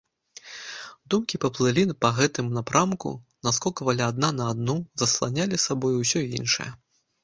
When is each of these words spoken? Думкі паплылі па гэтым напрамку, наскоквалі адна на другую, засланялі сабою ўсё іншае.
Думкі 1.13 1.39
паплылі 1.43 1.83
па 2.07 2.11
гэтым 2.21 2.49
напрамку, 2.57 3.13
наскоквалі 3.51 4.03
адна 4.11 4.35
на 4.41 4.51
другую, 4.67 4.83
засланялі 5.07 5.65
сабою 5.69 5.95
ўсё 6.05 6.29
іншае. 6.45 6.71